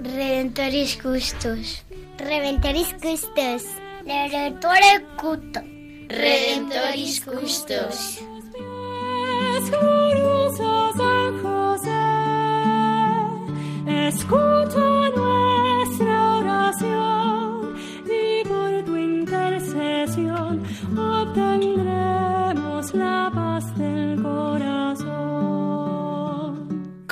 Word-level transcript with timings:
Redentoris 0.00 0.96
Custos. 1.02 1.82
Redentoris 2.18 2.94
Custos. 3.02 3.64
Redentore 4.06 5.04
Cuto. 5.16 5.60
Redentoris 6.08 7.20
Custos. 7.22 8.20
Escucha 13.88 14.93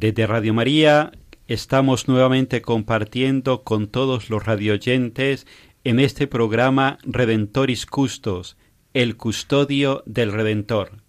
Desde 0.00 0.26
Radio 0.26 0.54
María 0.54 1.12
estamos 1.46 2.08
nuevamente 2.08 2.62
compartiendo 2.62 3.64
con 3.64 3.86
todos 3.86 4.30
los 4.30 4.46
radioyentes 4.46 5.46
en 5.84 6.00
este 6.00 6.26
programa 6.26 6.96
Redentoris 7.02 7.84
Custos, 7.84 8.56
el 8.94 9.18
custodio 9.18 10.02
del 10.06 10.32
Redentor. 10.32 11.02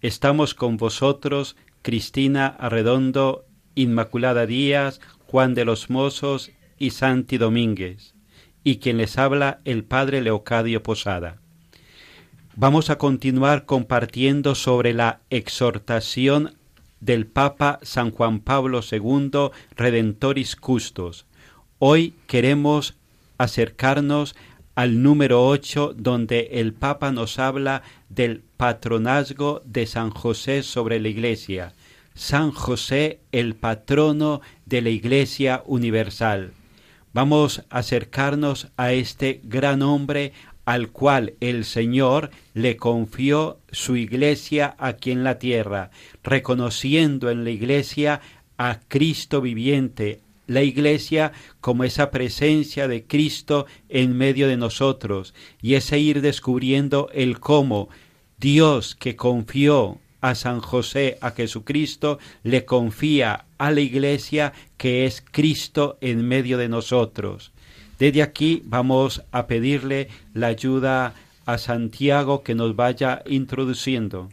Estamos 0.00 0.54
con 0.54 0.76
vosotros, 0.76 1.56
Cristina 1.82 2.46
Arredondo, 2.46 3.46
Inmaculada 3.74 4.46
Díaz, 4.46 5.00
Juan 5.26 5.54
de 5.54 5.64
los 5.64 5.90
Mozos 5.90 6.52
y 6.78 6.90
Santi 6.90 7.36
Domínguez, 7.36 8.14
y 8.62 8.76
quien 8.76 8.98
les 8.98 9.18
habla 9.18 9.58
el 9.64 9.82
Padre 9.82 10.22
Leocadio 10.22 10.84
Posada. 10.84 11.40
Vamos 12.54 12.90
a 12.90 12.96
continuar 12.96 13.66
compartiendo 13.66 14.54
sobre 14.54 14.94
la 14.94 15.22
exhortación 15.30 16.54
del 17.04 17.26
Papa 17.26 17.80
San 17.82 18.10
Juan 18.10 18.40
Pablo 18.40 18.80
II 18.90 19.50
Redentoris 19.76 20.56
Custos. 20.56 21.26
Hoy 21.78 22.14
queremos 22.26 22.94
acercarnos 23.36 24.34
al 24.74 25.02
número 25.02 25.46
8 25.46 25.92
donde 25.96 26.48
el 26.52 26.72
Papa 26.72 27.12
nos 27.12 27.38
habla 27.38 27.82
del 28.08 28.42
patronazgo 28.56 29.60
de 29.66 29.86
San 29.86 30.10
José 30.10 30.62
sobre 30.62 30.98
la 30.98 31.08
Iglesia. 31.08 31.74
San 32.14 32.52
José, 32.52 33.20
el 33.32 33.54
patrono 33.54 34.40
de 34.64 34.80
la 34.80 34.90
Iglesia 34.90 35.62
universal. 35.66 36.52
Vamos 37.12 37.64
a 37.70 37.78
acercarnos 37.78 38.68
a 38.76 38.92
este 38.92 39.40
gran 39.44 39.82
hombre 39.82 40.32
al 40.64 40.88
cual 40.90 41.34
el 41.40 41.64
Señor 41.64 42.30
le 42.54 42.76
confió 42.76 43.58
su 43.70 43.96
iglesia 43.96 44.74
aquí 44.78 45.10
en 45.10 45.24
la 45.24 45.38
tierra, 45.38 45.90
reconociendo 46.24 47.30
en 47.30 47.44
la 47.44 47.50
iglesia 47.50 48.20
a 48.56 48.80
Cristo 48.88 49.40
viviente, 49.40 50.20
la 50.46 50.62
iglesia 50.62 51.32
como 51.60 51.84
esa 51.84 52.10
presencia 52.10 52.88
de 52.88 53.04
Cristo 53.04 53.66
en 53.88 54.16
medio 54.16 54.48
de 54.48 54.56
nosotros, 54.56 55.34
y 55.62 55.74
ese 55.74 55.98
ir 55.98 56.20
descubriendo 56.20 57.08
el 57.12 57.38
cómo 57.40 57.88
Dios 58.38 58.94
que 58.94 59.16
confió 59.16 59.98
a 60.20 60.34
San 60.34 60.60
José, 60.60 61.18
a 61.20 61.32
Jesucristo, 61.32 62.18
le 62.42 62.64
confía 62.64 63.44
a 63.58 63.70
la 63.70 63.80
iglesia 63.80 64.52
que 64.78 65.04
es 65.04 65.22
Cristo 65.30 65.98
en 66.00 66.26
medio 66.26 66.56
de 66.56 66.68
nosotros. 66.68 67.52
Desde 67.98 68.22
aquí 68.22 68.62
vamos 68.64 69.22
a 69.32 69.46
pedirle 69.46 70.08
la 70.32 70.48
ayuda 70.48 71.14
a 71.46 71.58
Santiago 71.58 72.42
que 72.42 72.54
nos 72.54 72.74
vaya 72.74 73.22
introduciendo. 73.26 74.30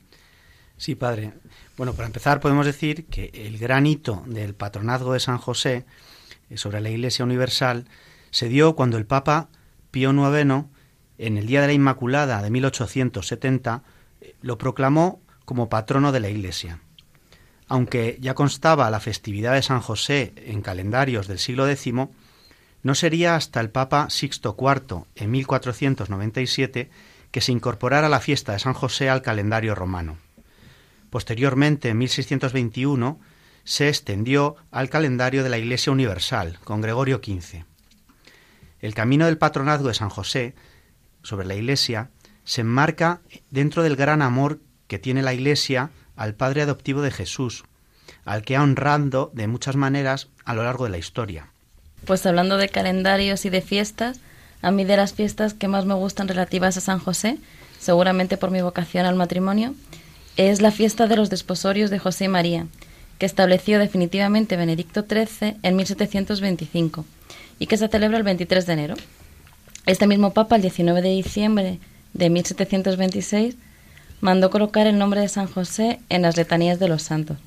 Sí, 0.78 0.96
padre. 0.96 1.34
Bueno, 1.82 1.96
para 1.96 2.06
empezar 2.06 2.42
podemos 2.42 2.68
decir 2.68 3.08
que 3.08 3.32
el 3.34 3.58
gran 3.58 3.88
hito 3.88 4.22
del 4.28 4.54
patronazgo 4.54 5.14
de 5.14 5.20
San 5.20 5.40
José 5.40 5.84
eh, 6.52 6.58
sobre 6.58 6.80
la 6.80 6.92
Iglesia 6.92 7.26
Universal 7.26 7.88
se 8.30 8.50
dio 8.50 8.76
cuando 8.76 9.00
el 9.00 9.08
Papa 9.08 9.50
Pío 9.90 10.12
IX, 10.12 10.66
en 11.18 11.38
el 11.40 11.48
Día 11.48 11.62
de 11.62 11.66
la 11.66 11.74
Inmaculada 11.74 12.44
de 12.44 12.52
1870, 12.52 13.82
eh, 14.22 14.36
lo 14.44 14.60
proclamó 14.60 15.22
como 15.44 15.70
patrono 15.70 16.12
de 16.12 16.20
la 16.20 16.30
Iglesia. 16.30 16.82
Aunque 17.68 18.16
ya 18.22 18.36
constaba 18.36 18.92
la 18.92 19.00
festividad 19.00 19.56
de 19.56 19.64
San 19.64 19.80
José 19.80 20.36
en 20.36 20.62
calendarios 20.62 21.28
del 21.28 21.40
siglo 21.40 21.68
X, 21.68 21.92
no 22.84 22.94
sería 22.94 23.36
hasta 23.36 23.60
el 23.60 23.72
Papa 23.72 24.08
Sixto 24.12 24.56
IV, 24.56 25.06
en 25.16 25.32
1497, 25.32 26.92
que 27.32 27.42
se 27.42 27.52
incorporara 27.52 28.08
la 28.08 28.20
fiesta 28.20 28.52
de 28.52 28.60
San 28.60 28.76
José 28.76 29.10
al 29.10 29.24
calendario 29.24 29.74
romano. 29.74 30.20
Posteriormente, 31.12 31.90
en 31.90 31.98
1621, 31.98 33.20
se 33.66 33.90
extendió 33.90 34.56
al 34.72 34.90
calendario 34.90 35.44
de 35.44 35.50
la 35.50 35.58
Iglesia 35.58 35.92
Universal, 35.92 36.58
con 36.64 36.80
Gregorio 36.82 37.22
XV. 37.24 37.66
El 38.80 38.96
camino 38.96 39.26
del 39.26 39.38
patronazgo 39.38 39.90
de 39.90 39.94
San 39.94 40.10
José 40.10 40.56
sobre 41.22 41.46
la 41.46 41.54
Iglesia 41.54 42.10
se 42.46 42.62
enmarca 42.62 43.20
dentro 43.52 43.84
del 43.84 43.98
gran 43.98 44.22
amor 44.22 44.62
que 44.88 45.00
tiene 45.00 45.22
la 45.22 45.34
Iglesia 45.34 45.92
al 46.16 46.34
Padre 46.34 46.62
adoptivo 46.62 47.02
de 47.02 47.12
Jesús, 47.12 47.66
al 48.24 48.44
que 48.44 48.56
ha 48.56 48.64
honrando 48.64 49.32
de 49.34 49.48
muchas 49.48 49.76
maneras 49.76 50.30
a 50.46 50.54
lo 50.54 50.64
largo 50.64 50.86
de 50.86 50.92
la 50.92 50.98
historia. 50.98 51.48
Pues 52.06 52.26
hablando 52.26 52.56
de 52.56 52.70
calendarios 52.70 53.46
y 53.46 53.50
de 53.50 53.62
fiestas, 53.62 54.22
a 54.62 54.72
mí 54.72 54.86
de 54.86 54.96
las 54.96 55.14
fiestas 55.14 55.54
que 55.54 55.68
más 55.68 55.86
me 55.86 55.94
gustan 55.94 56.30
relativas 56.30 56.78
a 56.78 56.82
San 56.82 57.00
José, 57.00 57.38
seguramente 57.80 58.38
por 58.38 58.50
mi 58.50 58.62
vocación 58.62 59.06
al 59.06 59.16
matrimonio, 59.16 59.76
es 60.38 60.62
la 60.62 60.72
fiesta 60.72 61.08
de 61.08 61.16
los 61.16 61.30
desposorios 61.30 61.90
de 61.90 62.00
José 62.00 62.26
y 62.26 62.30
María, 62.30 62.68
que 63.20 63.26
estableció 63.26 63.80
definitivamente 63.80 64.58
Benedicto 64.58 65.06
XIII 65.08 65.58
en 65.62 65.76
1725 65.76 67.06
y 67.60 67.68
que 67.68 67.78
se 67.78 67.88
celebra 67.88 68.18
el 68.18 68.24
23 68.24 68.66
de 68.66 68.74
enero. 68.74 68.96
Este 69.86 70.08
mismo 70.08 70.34
Papa, 70.34 70.56
el 70.56 70.62
19 70.62 71.02
de 71.02 71.10
diciembre 71.10 71.80
de 72.14 72.30
1726, 72.30 73.56
mandó 74.22 74.50
colocar 74.50 74.88
el 74.88 74.98
nombre 74.98 75.22
de 75.22 75.28
San 75.28 75.48
José 75.48 76.00
en 76.10 76.22
las 76.22 76.38
letanías 76.38 76.80
de 76.80 76.88
los 76.88 77.04
santos. 77.04 77.38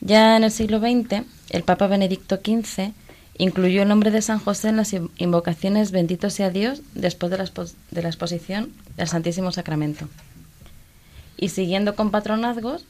Ya 0.00 0.36
en 0.36 0.44
el 0.44 0.50
siglo 0.50 0.80
XX, 0.80 1.24
el 1.50 1.62
Papa 1.62 1.86
Benedicto 1.86 2.36
XV 2.36 2.92
incluyó 3.36 3.82
el 3.82 3.88
nombre 3.88 4.10
de 4.10 4.22
San 4.22 4.38
José 4.38 4.68
en 4.70 4.76
las 4.76 4.94
invocaciones 5.18 5.92
Bendito 5.92 6.30
sea 6.30 6.50
Dios 6.50 6.82
después 6.94 7.30
de 7.30 7.38
la, 7.38 7.44
de 7.90 8.02
la 8.02 8.08
exposición 8.08 8.72
del 8.96 9.08
Santísimo 9.08 9.52
Sacramento. 9.52 10.08
Y 11.40 11.48
siguiendo 11.48 11.96
con 11.96 12.10
patronazgos, 12.10 12.84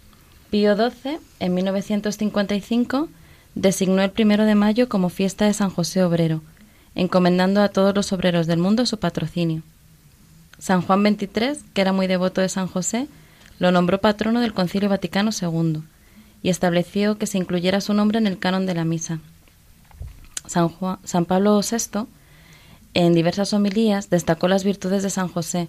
Pío 0.50 0.74
XII, 0.74 1.18
en 1.38 1.54
1955, 1.54 3.08
designó 3.54 4.02
el 4.02 4.10
primero 4.10 4.44
de 4.44 4.56
mayo 4.56 4.88
como 4.88 5.08
fiesta 5.08 5.44
de 5.44 5.54
San 5.54 5.70
José 5.70 6.02
Obrero, 6.02 6.42
encomendando 6.96 7.62
a 7.62 7.68
todos 7.68 7.94
los 7.94 8.12
obreros 8.12 8.48
del 8.48 8.58
mundo 8.58 8.86
su 8.86 8.98
patrocinio. 8.98 9.62
San 10.58 10.82
Juan 10.82 11.02
XXIII, 11.04 11.62
que 11.72 11.80
era 11.80 11.92
muy 11.92 12.08
devoto 12.08 12.40
de 12.40 12.48
San 12.48 12.66
José, 12.66 13.06
lo 13.60 13.70
nombró 13.70 14.00
patrono 14.00 14.40
del 14.40 14.52
Concilio 14.52 14.88
Vaticano 14.88 15.30
II 15.40 15.82
y 16.42 16.48
estableció 16.48 17.18
que 17.18 17.28
se 17.28 17.38
incluyera 17.38 17.80
su 17.80 17.94
nombre 17.94 18.18
en 18.18 18.26
el 18.26 18.40
canon 18.40 18.66
de 18.66 18.74
la 18.74 18.84
misa. 18.84 19.20
San, 20.46 20.70
San 21.04 21.24
Pablo 21.24 21.60
VI, 21.60 22.06
en 22.94 23.14
diversas 23.14 23.52
homilías, 23.52 24.10
destacó 24.10 24.48
las 24.48 24.64
virtudes 24.64 25.04
de 25.04 25.10
San 25.10 25.28
José. 25.28 25.68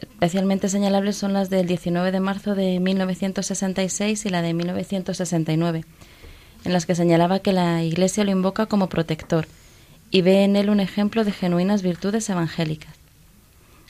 Especialmente 0.00 0.68
señalables 0.68 1.16
son 1.16 1.32
las 1.32 1.50
del 1.50 1.66
19 1.66 2.12
de 2.12 2.20
marzo 2.20 2.54
de 2.54 2.80
1966 2.80 4.26
y 4.26 4.28
la 4.30 4.42
de 4.42 4.54
1969, 4.54 5.84
en 6.64 6.72
las 6.72 6.86
que 6.86 6.94
señalaba 6.94 7.40
que 7.40 7.52
la 7.52 7.82
Iglesia 7.82 8.24
lo 8.24 8.30
invoca 8.30 8.66
como 8.66 8.88
protector 8.88 9.46
y 10.10 10.22
ve 10.22 10.44
en 10.44 10.56
él 10.56 10.70
un 10.70 10.80
ejemplo 10.80 11.24
de 11.24 11.32
genuinas 11.32 11.82
virtudes 11.82 12.28
evangélicas. 12.30 12.94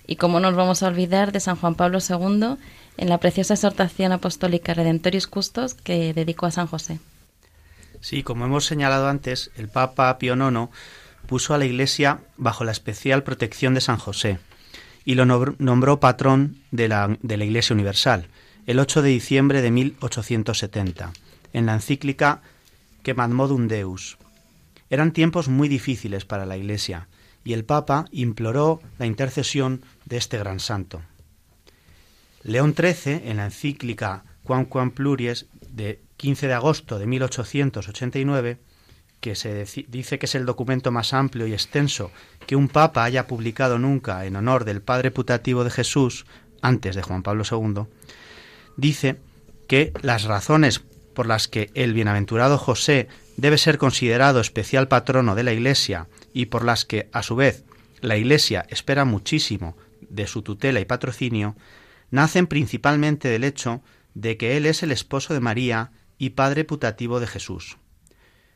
Y 0.06 0.16
cómo 0.16 0.40
nos 0.40 0.54
vamos 0.54 0.82
a 0.82 0.88
olvidar 0.88 1.30
de 1.32 1.40
San 1.40 1.56
Juan 1.56 1.76
Pablo 1.76 1.98
II 1.98 2.56
en 2.96 3.08
la 3.08 3.18
preciosa 3.18 3.54
exhortación 3.54 4.12
apostólica 4.12 4.74
Redentoris 4.74 5.26
Custos 5.28 5.74
que 5.74 6.12
dedicó 6.12 6.46
a 6.46 6.50
San 6.50 6.66
José. 6.66 6.98
Sí, 8.00 8.22
como 8.22 8.44
hemos 8.44 8.66
señalado 8.66 9.08
antes, 9.08 9.50
el 9.56 9.68
Papa 9.68 10.18
Pío 10.18 10.34
IX 10.34 10.70
puso 11.26 11.54
a 11.54 11.58
la 11.58 11.66
Iglesia 11.66 12.20
bajo 12.36 12.64
la 12.64 12.72
especial 12.72 13.22
protección 13.22 13.74
de 13.74 13.80
San 13.80 13.98
José 13.98 14.40
y 15.04 15.14
lo 15.14 15.24
nombró 15.24 16.00
patrón 16.00 16.56
de 16.70 16.88
la, 16.88 17.16
de 17.22 17.36
la 17.36 17.44
Iglesia 17.44 17.74
Universal 17.74 18.28
el 18.66 18.78
8 18.78 19.02
de 19.02 19.08
diciembre 19.08 19.62
de 19.62 19.70
1870, 19.70 21.12
en 21.52 21.66
la 21.66 21.74
encíclica 21.74 22.42
Que 23.02 23.14
Modum 23.14 23.68
Deus. 23.68 24.18
Eran 24.90 25.12
tiempos 25.12 25.48
muy 25.48 25.68
difíciles 25.68 26.24
para 26.24 26.46
la 26.46 26.56
Iglesia 26.56 27.08
y 27.42 27.52
el 27.52 27.64
Papa 27.64 28.04
imploró 28.12 28.80
la 28.98 29.06
intercesión 29.06 29.82
de 30.04 30.18
este 30.18 30.38
gran 30.38 30.60
santo. 30.60 31.02
León 32.42 32.74
XIII, 32.76 33.22
en 33.24 33.38
la 33.38 33.46
encíclica 33.46 34.24
Quam 34.44 34.66
Quam 34.66 34.92
Pluries 34.92 35.46
de 35.68 36.00
15 36.16 36.46
de 36.48 36.54
agosto 36.54 36.98
de 36.98 37.06
1889, 37.06 38.58
que 39.20 39.34
se 39.34 39.64
dice 39.88 40.18
que 40.18 40.26
es 40.26 40.34
el 40.34 40.46
documento 40.46 40.90
más 40.90 41.12
amplio 41.12 41.46
y 41.46 41.52
extenso 41.52 42.10
que 42.46 42.56
un 42.56 42.68
papa 42.68 43.04
haya 43.04 43.26
publicado 43.26 43.78
nunca 43.78 44.24
en 44.24 44.36
honor 44.36 44.64
del 44.64 44.82
Padre 44.82 45.10
putativo 45.10 45.62
de 45.62 45.70
Jesús, 45.70 46.26
antes 46.62 46.96
de 46.96 47.02
Juan 47.02 47.22
Pablo 47.22 47.44
II, 47.50 47.84
dice 48.76 49.20
que 49.66 49.92
las 50.02 50.24
razones 50.24 50.82
por 51.14 51.26
las 51.26 51.48
que 51.48 51.70
el 51.74 51.92
bienaventurado 51.92 52.58
José 52.58 53.08
debe 53.36 53.58
ser 53.58 53.78
considerado 53.78 54.40
especial 54.40 54.88
patrono 54.88 55.34
de 55.34 55.44
la 55.44 55.52
Iglesia 55.52 56.08
y 56.32 56.46
por 56.46 56.64
las 56.64 56.84
que, 56.84 57.08
a 57.12 57.22
su 57.22 57.36
vez, 57.36 57.64
la 58.00 58.16
Iglesia 58.16 58.66
espera 58.68 59.04
muchísimo 59.04 59.76
de 60.00 60.26
su 60.26 60.42
tutela 60.42 60.80
y 60.80 60.84
patrocinio, 60.84 61.56
nacen 62.10 62.46
principalmente 62.46 63.28
del 63.28 63.44
hecho 63.44 63.82
de 64.14 64.36
que 64.36 64.56
él 64.56 64.66
es 64.66 64.82
el 64.82 64.92
esposo 64.92 65.34
de 65.34 65.40
María 65.40 65.92
y 66.18 66.30
padre 66.30 66.64
putativo 66.64 67.20
de 67.20 67.26
Jesús. 67.26 67.78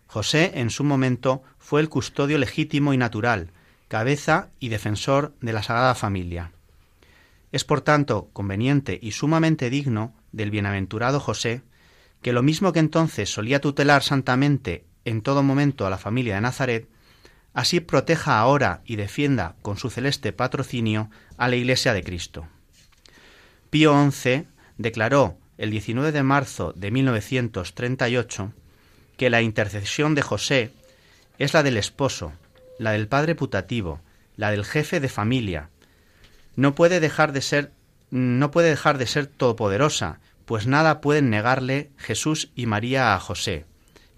José, 0.06 0.52
en 0.54 0.70
su 0.70 0.84
momento, 0.84 1.42
fue 1.58 1.80
el 1.80 1.88
custodio 1.88 2.38
legítimo 2.38 2.92
y 2.92 2.96
natural, 2.96 3.50
cabeza 3.88 4.48
y 4.60 4.68
defensor 4.68 5.34
de 5.40 5.52
la 5.52 5.62
Sagrada 5.62 5.94
Familia. 5.94 6.52
Es 7.52 7.64
por 7.64 7.80
tanto 7.80 8.28
conveniente 8.32 8.98
y 9.00 9.12
sumamente 9.12 9.70
digno 9.70 10.14
del 10.32 10.50
bienaventurado 10.50 11.20
José, 11.20 11.62
que 12.22 12.32
lo 12.32 12.42
mismo 12.42 12.72
que 12.72 12.80
entonces 12.80 13.32
solía 13.32 13.60
tutelar 13.60 14.02
santamente 14.02 14.84
en 15.04 15.22
todo 15.22 15.42
momento 15.42 15.86
a 15.86 15.90
la 15.90 15.98
familia 15.98 16.34
de 16.36 16.40
Nazaret, 16.40 16.88
así 17.52 17.80
proteja 17.80 18.38
ahora 18.38 18.82
y 18.84 18.96
defienda 18.96 19.56
con 19.62 19.76
su 19.76 19.90
celeste 19.90 20.32
patrocinio 20.32 21.10
a 21.36 21.48
la 21.48 21.56
Iglesia 21.56 21.92
de 21.92 22.02
Cristo. 22.02 22.48
Pío 23.70 24.10
XI 24.10 24.46
declaró 24.78 25.36
el 25.58 25.70
19 25.70 26.12
de 26.12 26.22
marzo 26.22 26.72
de 26.74 26.90
1938 26.90 28.52
que 29.16 29.30
la 29.30 29.42
intercesión 29.42 30.14
de 30.14 30.22
José 30.22 30.72
es 31.38 31.54
la 31.54 31.62
del 31.62 31.76
esposo, 31.76 32.32
la 32.78 32.92
del 32.92 33.08
padre 33.08 33.34
putativo, 33.34 34.00
la 34.36 34.50
del 34.50 34.64
jefe 34.64 35.00
de 35.00 35.08
familia. 35.08 35.70
No 36.56 36.74
puede 36.74 37.00
dejar 37.00 37.32
de 37.32 37.42
ser 37.42 37.72
no 38.10 38.52
puede 38.52 38.68
dejar 38.68 38.98
de 38.98 39.08
ser 39.08 39.26
todopoderosa, 39.26 40.20
pues 40.44 40.68
nada 40.68 41.00
pueden 41.00 41.30
negarle 41.30 41.90
Jesús 41.96 42.50
y 42.54 42.66
María 42.66 43.14
a 43.14 43.18
José, 43.18 43.64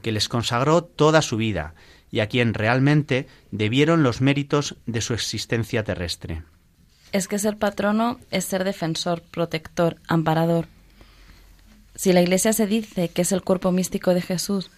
que 0.02 0.12
les 0.12 0.28
consagró 0.28 0.84
toda 0.84 1.22
su 1.22 1.38
vida 1.38 1.75
y 2.10 2.20
a 2.20 2.28
quien 2.28 2.52
realmente 2.52 3.26
debieron 3.52 4.02
los 4.02 4.20
méritos 4.20 4.76
de 4.84 5.00
su 5.00 5.14
existencia 5.14 5.82
terrestre 5.82 6.43
es 7.16 7.28
que 7.28 7.38
ser 7.38 7.56
patrono 7.56 8.19
es 8.31 8.44
ser 8.44 8.64
defensor, 8.64 9.22
protector, 9.22 9.96
amparador. 10.06 10.66
Si 11.94 12.12
la 12.12 12.20
Iglesia 12.20 12.52
se 12.52 12.66
dice 12.66 13.08
que 13.08 13.22
es 13.22 13.32
el 13.32 13.43
cuerpo 13.43 13.72
místico 13.72 14.12
de 14.12 14.20
Jesús 14.20 14.70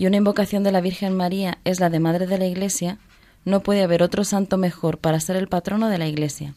y 0.00 0.06
una 0.06 0.16
invocación 0.16 0.64
de 0.64 0.72
la 0.72 0.80
Virgen 0.80 1.14
María 1.14 1.58
es 1.66 1.78
la 1.78 1.90
de 1.90 2.00
Madre 2.00 2.26
de 2.26 2.38
la 2.38 2.46
Iglesia, 2.46 2.96
no 3.44 3.60
puede 3.60 3.82
haber 3.82 4.02
otro 4.02 4.24
santo 4.24 4.56
mejor 4.56 4.96
para 4.96 5.20
ser 5.20 5.36
el 5.36 5.46
patrono 5.46 5.90
de 5.90 5.98
la 5.98 6.08
Iglesia. 6.08 6.54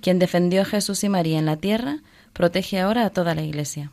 Quien 0.00 0.20
defendió 0.20 0.62
a 0.62 0.64
Jesús 0.64 1.02
y 1.02 1.08
María 1.08 1.40
en 1.40 1.46
la 1.46 1.56
tierra, 1.56 1.98
protege 2.32 2.78
ahora 2.78 3.04
a 3.04 3.10
toda 3.10 3.34
la 3.34 3.42
Iglesia. 3.42 3.90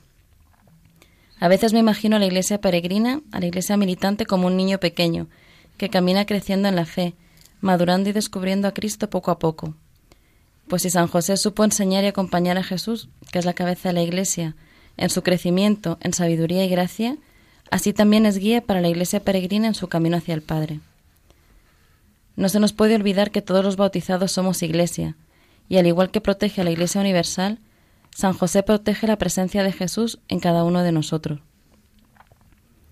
A 1.39 1.47
veces 1.47 1.73
me 1.73 1.79
imagino 1.79 2.17
a 2.17 2.19
la 2.19 2.27
Iglesia 2.27 2.61
peregrina, 2.61 3.21
a 3.31 3.39
la 3.39 3.47
Iglesia 3.47 3.77
militante 3.77 4.27
como 4.27 4.45
un 4.45 4.55
niño 4.55 4.79
pequeño, 4.79 5.25
que 5.77 5.89
camina 5.89 6.27
creciendo 6.27 6.67
en 6.67 6.75
la 6.75 6.85
fe, 6.85 7.15
madurando 7.61 8.11
y 8.11 8.13
descubriendo 8.13 8.67
a 8.67 8.75
Cristo 8.75 9.09
poco 9.09 9.31
a 9.31 9.39
poco, 9.39 9.73
pues 10.67 10.83
si 10.83 10.91
San 10.91 11.07
José 11.07 11.37
supo 11.37 11.63
enseñar 11.63 12.03
y 12.03 12.07
acompañar 12.09 12.59
a 12.59 12.63
Jesús, 12.63 13.09
que 13.31 13.39
es 13.39 13.45
la 13.45 13.53
cabeza 13.53 13.89
de 13.89 13.93
la 13.93 14.03
Iglesia, 14.03 14.55
en 14.97 15.09
su 15.09 15.23
crecimiento, 15.23 15.97
en 15.99 16.13
sabiduría 16.13 16.63
y 16.63 16.69
gracia, 16.69 17.17
así 17.73 17.91
también 17.91 18.27
es 18.27 18.37
guía 18.37 18.61
para 18.61 18.81
la 18.81 18.87
Iglesia 18.87 19.19
peregrina 19.19 19.65
en 19.65 19.73
su 19.73 19.87
camino 19.87 20.17
hacia 20.17 20.35
el 20.35 20.43
Padre. 20.43 20.79
No 22.35 22.47
se 22.47 22.59
nos 22.59 22.71
puede 22.71 22.93
olvidar 22.93 23.31
que 23.31 23.41
todos 23.41 23.65
los 23.65 23.77
bautizados 23.77 24.31
somos 24.31 24.61
Iglesia, 24.61 25.15
y 25.69 25.77
al 25.77 25.87
igual 25.87 26.11
que 26.11 26.21
protege 26.21 26.61
a 26.61 26.65
la 26.65 26.69
Iglesia 26.69 27.01
universal, 27.01 27.57
San 28.15 28.33
José 28.33 28.61
protege 28.61 29.07
la 29.07 29.17
presencia 29.17 29.63
de 29.63 29.71
Jesús 29.71 30.19
en 30.27 30.39
cada 30.39 30.63
uno 30.63 30.83
de 30.83 30.91
nosotros. 30.91 31.39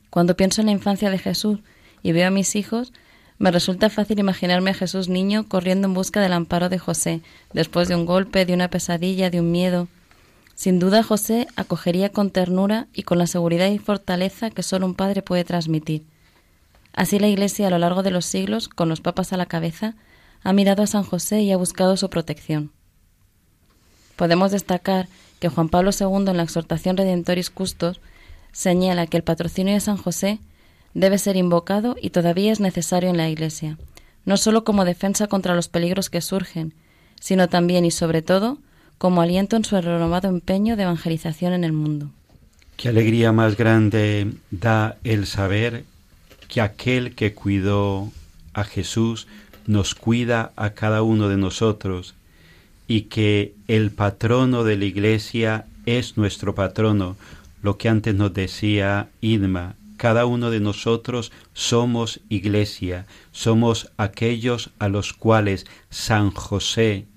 Cuando 0.10 0.36
pienso 0.36 0.62
en 0.62 0.66
la 0.66 0.74
infancia 0.74 1.12
de 1.12 1.20
Jesús 1.20 1.60
y 2.02 2.12
veo 2.12 2.30
a 2.30 2.32
mis 2.32 2.56
hijos, 2.56 2.92
me 3.38 3.52
resulta 3.52 3.92
fácil 3.92 4.18
imaginarme 4.18 4.72
a 4.72 4.74
Jesús 4.74 5.10
niño 5.10 5.48
corriendo 5.48 5.90
en 5.90 5.94
busca 5.94 6.22
del 6.22 6.34
amparo 6.34 6.70
de 6.70 6.80
José, 6.80 7.22
después 7.54 7.88
de 7.88 7.94
un 7.94 8.08
golpe, 8.08 8.48
de 8.48 8.56
una 8.56 8.72
pesadilla, 8.72 9.30
de 9.30 9.42
un 9.42 9.52
miedo. 9.52 9.90
Sin 10.62 10.78
duda 10.78 11.02
José 11.02 11.48
acogería 11.56 12.12
con 12.12 12.30
ternura 12.30 12.86
y 12.94 13.02
con 13.02 13.18
la 13.18 13.26
seguridad 13.26 13.72
y 13.72 13.80
fortaleza 13.80 14.52
que 14.52 14.62
solo 14.62 14.86
un 14.86 14.94
padre 14.94 15.24
puede 15.24 15.44
transmitir. 15.44 16.06
Así 16.94 17.18
la 17.18 17.30
Iglesia 17.30 17.66
a 17.66 17.70
lo 17.72 17.80
largo 17.80 18.04
de 18.04 18.12
los 18.12 18.28
siglos, 18.28 18.70
con 18.70 18.88
los 18.88 19.02
papas 19.02 19.34
a 19.34 19.38
la 19.38 19.48
cabeza, 19.48 19.96
ha 20.44 20.54
mirado 20.54 20.84
a 20.84 20.86
San 20.86 21.02
José 21.02 21.42
y 21.42 21.52
ha 21.52 21.58
buscado 21.58 21.98
su 21.98 22.12
protección. 22.12 22.72
Podemos 24.18 24.52
destacar 24.52 25.08
que 25.40 25.50
Juan 25.50 25.68
Pablo 25.68 25.90
II 26.00 26.30
en 26.30 26.38
la 26.38 26.44
exhortación 26.44 26.96
Redentoris 26.96 27.50
Custos 27.50 28.00
señala 28.52 29.08
que 29.08 29.18
el 29.18 29.24
patrocinio 29.24 29.74
de 29.74 29.80
San 29.80 29.98
José 29.98 30.38
debe 30.94 31.18
ser 31.18 31.38
invocado 31.38 31.96
y 32.00 32.12
todavía 32.12 32.52
es 32.52 32.60
necesario 32.60 33.10
en 33.10 33.18
la 33.18 33.30
Iglesia, 33.30 33.80
no 34.26 34.38
sólo 34.38 34.64
como 34.64 34.86
defensa 34.86 35.26
contra 35.26 35.56
los 35.56 35.70
peligros 35.70 36.12
que 36.12 36.22
surgen, 36.22 36.76
sino 37.20 37.50
también 37.50 37.84
y 37.84 37.90
sobre 37.90 38.22
todo 38.22 38.60
como 39.02 39.24
aliento 39.24 39.56
en 39.56 39.66
su 39.66 39.82
renovado 39.82 40.30
empeño 40.30 40.76
de 40.76 40.84
evangelización 40.84 41.54
en 41.54 41.64
el 41.64 41.74
mundo. 41.74 42.12
Qué 42.78 42.88
alegría 42.88 43.32
más 43.32 43.58
grande 43.58 44.32
da 44.52 44.96
el 45.04 45.26
saber 45.26 45.86
que 46.48 46.62
aquel 46.62 47.16
que 47.16 47.34
cuidó 47.34 48.12
a 48.54 48.64
Jesús 48.64 49.26
nos 49.66 49.96
cuida 49.96 50.52
a 50.56 50.76
cada 50.76 51.02
uno 51.02 51.30
de 51.30 51.38
nosotros 51.38 52.14
y 52.88 53.06
que 53.14 53.56
el 53.68 53.90
patrono 53.90 54.64
de 54.64 54.78
la 54.78 54.86
Iglesia 54.86 55.66
es 55.88 56.16
nuestro 56.16 56.54
patrono, 56.54 57.18
lo 57.64 57.80
que 57.80 57.90
antes 57.90 58.14
nos 58.14 58.36
decía 58.36 59.10
Idma, 59.20 59.74
cada 59.98 60.28
uno 60.28 60.52
de 60.52 60.60
nosotros 60.60 61.32
somos 61.56 62.20
iglesia, 62.30 63.08
somos 63.32 63.92
aquellos 63.98 64.70
a 64.78 64.90
los 64.90 65.14
cuales 65.14 65.66
San 65.90 66.30
José 66.30 67.08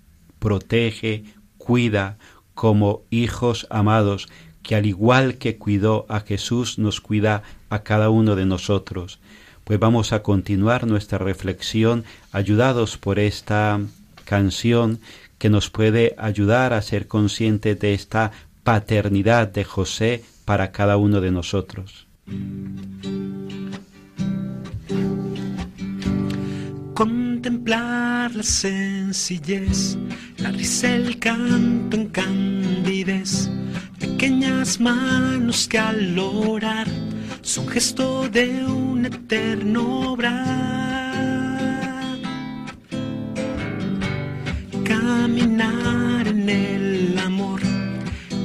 protege, 0.45 1.25
cuida 1.65 2.19
como 2.55 3.03
hijos 3.11 3.67
amados, 3.71 4.29
que 4.63 4.77
al 4.77 4.87
igual 4.87 5.39
que 5.39 5.57
cuidó 5.57 6.05
a 6.09 6.21
Jesús, 6.21 6.79
nos 6.79 7.01
cuida 7.01 7.43
a 7.71 7.81
cada 7.81 8.11
uno 8.11 8.37
de 8.37 8.47
nosotros. 8.47 9.19
Pues 9.65 9.81
vamos 9.81 10.13
a 10.13 10.23
continuar 10.23 10.87
nuestra 10.87 11.19
reflexión 11.19 12.05
ayudados 12.33 12.99
por 12.99 13.19
esta 13.19 13.81
canción 14.25 15.01
que 15.39 15.49
nos 15.49 15.71
puede 15.71 16.15
ayudar 16.19 16.73
a 16.75 16.83
ser 16.83 17.09
conscientes 17.09 17.81
de 17.81 17.95
esta 17.95 18.31
paternidad 18.63 19.49
de 19.49 19.65
José 19.65 20.23
para 20.45 20.71
cada 20.71 20.97
uno 20.99 21.21
de 21.21 21.31
nosotros. 21.31 22.07
Contemplar 26.95 28.35
la 28.35 28.43
sencillez, 28.43 29.99
la 30.45 30.51
risa, 30.51 30.95
el 30.95 31.19
canto 31.19 31.97
en 31.97 32.09
candidez 32.09 33.49
de 33.99 34.07
pequeñas 34.07 34.79
manos 34.79 35.67
que 35.67 35.79
al 35.79 36.19
orar 36.19 36.87
son 37.41 37.67
gesto 37.67 38.29
de 38.29 38.63
un 38.67 39.07
eterno 39.07 40.13
obrar. 40.13 41.15
Caminar 44.85 46.29
en 46.29 46.49
el 46.51 47.19
amor, 47.19 47.63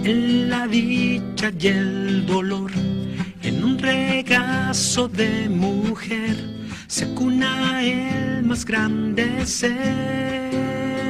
en 0.05 0.49
la 0.49 0.67
dicha 0.67 1.51
y 1.59 1.67
el 1.67 2.25
dolor, 2.25 2.71
en 3.43 3.61
un 3.61 3.77
regazo 3.77 5.09
de 5.09 5.49
mujer, 5.49 6.37
se 6.87 7.13
cuna 7.13 7.83
el 7.83 8.43
más 8.43 8.63
grande 8.63 9.45
ser. 9.45 11.08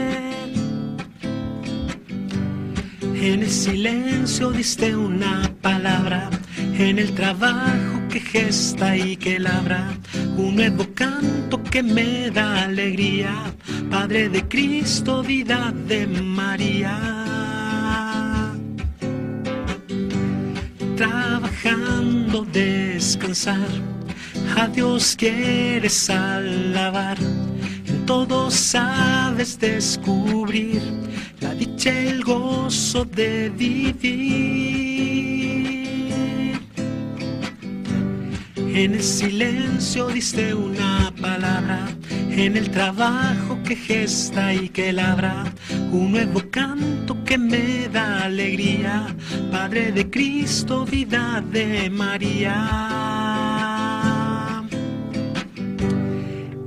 En 3.21 3.43
el 3.43 3.49
silencio 3.49 4.51
diste 4.51 4.95
una 4.95 5.51
palabra 5.61 6.29
en 6.77 6.97
el 6.99 7.13
trabajo 7.13 8.07
que 8.09 8.21
gesta 8.21 8.95
y 8.95 9.17
que 9.17 9.37
labra, 9.39 9.91
un 10.37 10.55
nuevo 10.55 10.87
canto 10.93 11.61
que 11.61 11.83
me 11.83 12.31
da 12.31 12.63
alegría, 12.63 13.53
Padre 13.91 14.29
de 14.29 14.47
Cristo, 14.47 15.21
vida 15.21 15.73
de 15.85 16.07
María. 16.07 16.95
Trabajando, 20.95 22.45
descansar, 22.45 23.67
a 24.55 24.67
Dios 24.69 25.17
quieres 25.17 26.09
alabar, 26.09 27.17
todo 28.09 28.49
sabes 28.49 29.59
descubrir 29.59 30.81
la 31.41 31.53
dicha, 31.53 31.91
el 31.91 32.23
gozo 32.23 33.05
de 33.05 33.51
vivir. 33.51 34.09
En 38.55 38.95
el 38.95 39.03
silencio 39.03 40.07
diste 40.07 40.55
una 40.55 41.13
palabra, 41.21 41.87
en 42.31 42.57
el 42.57 42.71
trabajo 42.71 43.59
que 43.63 43.75
gesta 43.75 44.55
y 44.55 44.69
que 44.69 44.91
labra, 44.91 45.43
un 45.91 46.11
nuevo 46.11 46.41
canto 46.49 47.23
que 47.23 47.37
me 47.37 47.89
da 47.89 48.23
alegría, 48.23 49.15
Padre 49.51 49.91
de 49.91 50.09
Cristo, 50.09 50.83
vida 50.83 51.43
de 51.51 51.91
María. 51.91 53.08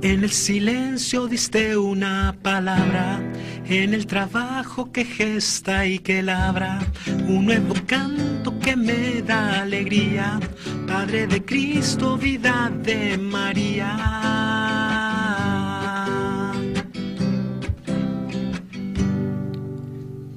En 0.03 0.21
el 0.25 0.31
silencio 0.31 1.27
diste 1.27 1.77
una 1.77 2.35
palabra, 2.41 3.21
en 3.65 3.93
el 3.93 4.05
trabajo 4.05 4.91
que 4.91 5.05
gesta 5.05 5.85
y 5.85 5.99
que 5.99 6.21
labra, 6.21 6.79
un 7.25 7.45
nuevo 7.45 7.73
canto 7.87 8.59
que 8.59 8.75
me 8.75 9.21
da 9.21 9.61
alegría, 9.61 10.41
Padre 10.85 11.25
de 11.27 11.45
Cristo, 11.45 12.17
vida 12.17 12.69
de 12.83 13.17
María. 13.17 13.97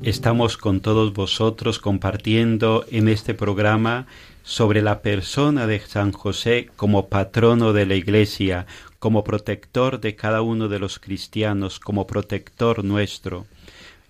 Estamos 0.04 0.56
con 0.56 0.78
todos 0.78 1.12
vosotros 1.12 1.80
compartiendo 1.80 2.86
en 2.92 3.08
este 3.08 3.34
programa 3.34 4.06
sobre 4.44 4.80
la 4.80 5.02
persona 5.02 5.66
de 5.66 5.80
San 5.80 6.12
José 6.12 6.70
como 6.76 7.08
patrono 7.08 7.72
de 7.72 7.84
la 7.84 7.96
Iglesia, 7.96 8.66
como 8.98 9.24
protector 9.24 10.00
de 10.00 10.16
cada 10.16 10.42
uno 10.42 10.68
de 10.68 10.78
los 10.78 10.98
cristianos, 10.98 11.80
como 11.80 12.06
protector 12.06 12.84
nuestro. 12.84 13.46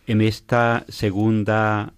En 0.06 0.20
esta 0.20 0.84
segunda 0.88 1.92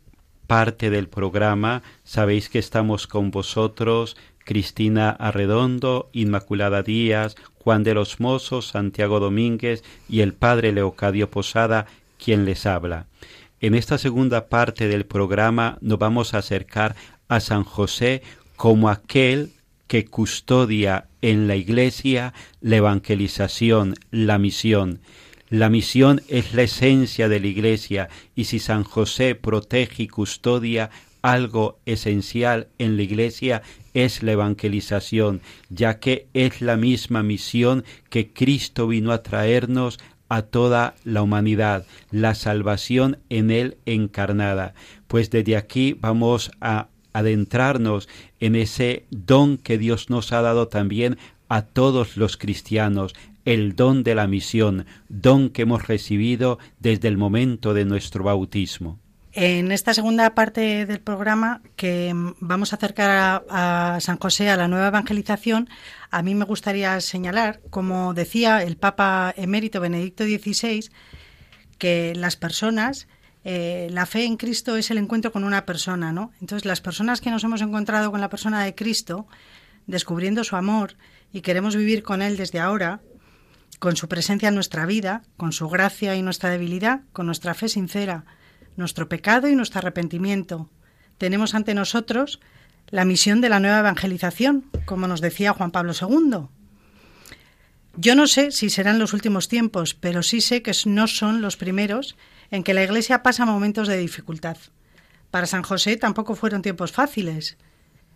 parte 0.47 0.91
del 0.91 1.09
programa 1.09 1.83
sabéis 2.05 2.49
que 2.49 2.59
estamos 2.59 3.07
con 3.07 3.31
vosotros 3.31 4.17
Cristina 4.45 5.11
Arredondo, 5.11 6.09
Inmaculada 6.13 6.83
Díaz, 6.83 7.37
Juan 7.59 7.85
de 7.85 7.93
los 7.93 8.19
Mozos, 8.19 8.69
Santiago 8.69 9.21
Domínguez 9.21 9.85
y 10.09 10.21
el 10.21 10.33
Padre 10.33 10.73
Leocadio 10.73 11.31
Posada, 11.31 11.87
quien 12.17 12.47
les 12.47 12.65
habla. 12.65 13.07
En 13.61 13.75
esta 13.75 13.99
segunda 13.99 14.49
parte 14.49 14.89
del 14.89 15.05
programa 15.05 15.77
nos 15.83 15.99
vamos 15.99 16.33
a 16.33 16.39
acercar 16.39 16.97
a 17.29 17.41
San 17.41 17.63
José 17.63 18.23
como 18.57 18.89
aquel 18.89 19.53
que 19.89 20.05
custodia 20.05 21.09
en 21.23 21.49
la 21.49 21.57
Iglesia 21.57 22.35
la 22.61 22.77
evangelización, 22.77 23.95
la 24.11 24.39
misión. 24.39 25.01
La 25.51 25.71
misión 25.71 26.21
es 26.29 26.55
la 26.55 26.63
esencia 26.63 27.29
de 27.29 27.41
la 27.41 27.47
Iglesia 27.47 28.09
y 28.37 28.45
si 28.45 28.59
San 28.59 28.85
José 28.85 29.35
protege 29.35 30.05
y 30.05 30.09
custodia 30.09 30.91
algo 31.23 31.81
esencial 31.87 32.69
en 32.79 32.97
la 32.97 33.03
Iglesia 33.03 33.63
es 33.95 34.23
la 34.23 34.33
evangelización, 34.33 35.41
ya 35.71 35.99
que 35.99 36.29
es 36.35 36.61
la 36.61 36.77
misma 36.77 37.23
misión 37.23 37.85
que 38.11 38.33
Cristo 38.33 38.87
vino 38.87 39.11
a 39.11 39.23
traernos 39.23 39.99
a 40.29 40.43
toda 40.43 40.95
la 41.05 41.23
humanidad, 41.23 41.87
la 42.11 42.35
salvación 42.35 43.19
en 43.31 43.51
Él 43.51 43.79
encarnada. 43.87 44.75
Pues 45.07 45.31
desde 45.31 45.57
aquí 45.57 45.95
vamos 45.95 46.51
a 46.61 46.89
adentrarnos 47.13 48.09
en 48.41 48.57
ese 48.57 49.05
don 49.11 49.59
que 49.59 49.79
Dios 49.79 50.11
nos 50.11 50.33
ha 50.33 50.43
dado 50.43 50.69
también 50.69 51.19
a 51.49 51.63
todos 51.63 52.17
los 52.17 52.37
cristianos, 52.37 53.15
el 53.45 53.75
don 53.75 54.03
de 54.05 54.15
la 54.15 54.27
misión, 54.27 54.87
don 55.09 55.49
que 55.51 55.63
hemos 55.63 55.89
recibido 55.89 56.59
desde 56.79 57.09
el 57.09 57.17
momento 57.17 57.75
de 57.75 57.85
nuestro 57.85 58.25
bautismo. 58.25 58.99
En 59.33 59.71
esta 59.73 59.95
segunda 59.95 60.35
parte 60.35 60.85
del 60.85 61.01
programa, 61.01 61.61
que 61.77 62.13
vamos 62.41 62.73
a 62.73 62.77
acercar 62.77 63.45
a, 63.49 63.99
San 64.01 64.19
José 64.19 64.49
a 64.49 64.57
la 64.57 64.69
nueva 64.69 64.89
evangelización, 64.89 65.69
a 66.11 66.23
mí 66.23 66.35
me 66.35 66.45
gustaría 66.45 67.01
señalar, 67.01 67.61
como 67.71 68.15
decía 68.15 68.63
el 68.63 68.77
Papa 68.77 69.33
emérito 69.37 69.81
Benedicto 69.81 70.25
XVI, 70.25 70.91
que 71.79 72.15
las 72.17 72.37
personas 72.37 73.07
eh, 73.45 73.89
la 73.91 74.07
fe 74.07 74.25
en 74.25 74.37
Cristo 74.37 74.77
es 74.77 74.91
el 74.91 74.99
encuentro 74.99 75.33
con 75.33 75.45
una 75.45 75.65
persona, 75.65 76.13
¿no? 76.13 76.33
Entonces, 76.41 76.65
las 76.65 76.81
personas 76.81 77.21
que 77.21 77.31
nos 77.31 77.45
hemos 77.45 77.61
encontrado 77.63 78.11
con 78.11 78.21
la 78.21 78.29
persona 78.29 78.65
de 78.65 78.75
Cristo, 78.75 79.27
descubriendo 79.87 80.45
su 80.45 80.57
amor 80.57 80.97
y 81.33 81.41
queremos 81.41 81.77
vivir 81.77 82.03
con 82.03 82.23
Él 82.23 82.37
desde 82.37 82.61
ahora, 82.61 83.01
con 83.79 83.97
su 83.97 84.09
presencia 84.09 84.49
en 84.49 84.55
nuestra 84.55 84.87
vida, 84.87 85.23
con 85.37 85.53
su 85.53 85.69
gracia 85.69 86.17
y 86.17 86.23
nuestra 86.23 86.51
debilidad, 86.51 87.03
con 87.13 87.27
nuestra 87.27 87.55
fe 87.55 87.69
sincera, 87.69 88.25
nuestro 88.77 89.09
pecado 89.09 89.49
y 89.49 89.55
nuestro 89.55 89.79
arrepentimiento. 89.79 90.69
Tenemos 91.17 91.55
ante 91.55 91.75
nosotros 91.75 92.41
la 92.89 93.05
misión 93.05 93.41
de 93.41 93.49
la 93.49 93.61
nueva 93.61 93.81
evangelización, 93.81 94.65
como 94.85 95.07
nos 95.07 95.21
decía 95.21 95.53
Juan 95.53 95.71
Pablo 95.71 95.93
II. 95.93 96.49
Yo 98.01 98.15
no 98.15 98.29
sé 98.29 98.53
si 98.53 98.71
serán 98.71 99.01
los 99.01 99.13
últimos 99.13 99.49
tiempos, 99.49 99.95
pero 99.95 100.23
sí 100.23 100.41
sé 100.41 100.63
que 100.63 100.71
no 100.87 101.09
son 101.09 101.43
los 101.43 101.57
primeros 101.57 102.15
en 102.53 102.63
que 102.63 102.73
la 102.73 102.85
Iglesia 102.85 103.25
pasa 103.25 103.45
momentos 103.45 103.89
de 103.89 103.99
dificultad. 103.99 104.57
Para 105.33 105.49
San 105.49 105.65
José 105.65 105.97
tampoco 105.97 106.37
fueron 106.37 106.63
tiempos 106.63 106.93
fáciles, 106.93 107.57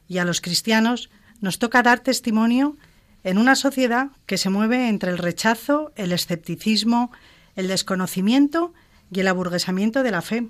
y 0.07 0.19
a 0.19 0.25
los 0.25 0.41
cristianos 0.41 1.11
nos 1.41 1.59
toca 1.59 1.83
dar 1.83 1.99
testimonio 1.99 2.77
en 3.25 3.39
una 3.39 3.57
sociedad 3.57 4.13
que 4.25 4.39
se 4.39 4.51
mueve 4.51 4.89
entre 4.89 5.11
el 5.11 5.19
rechazo, 5.19 5.91
el 5.97 6.13
escepticismo, 6.13 7.11
el 7.57 7.67
desconocimiento 7.67 8.73
y 9.11 9.19
el 9.19 9.27
aburguesamiento 9.27 10.05
de 10.05 10.11
la 10.13 10.23
fe. 10.23 10.49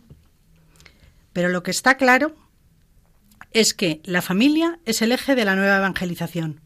Pero 1.33 1.49
lo 1.49 1.62
que 1.62 1.71
está 1.71 1.97
claro 1.97 2.37
es 3.55 3.73
que 3.73 4.03
la 4.05 4.21
familia 4.21 4.79
es 4.85 5.01
el 5.01 5.11
eje 5.11 5.35
de 5.35 5.47
la 5.47 5.57
nueva 5.57 5.79
evangelización. 5.79 6.61